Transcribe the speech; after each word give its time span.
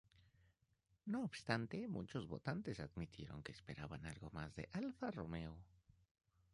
No 1.05 1.23
obstante, 1.23 1.87
muchos 1.87 2.25
votantes 2.25 2.79
admitieron 2.79 3.43
que 3.43 3.51
esperaban 3.51 4.03
algo 4.07 4.31
más 4.31 4.55
de 4.55 4.67
Alfa 4.73 5.11
Romeo. 5.11 5.55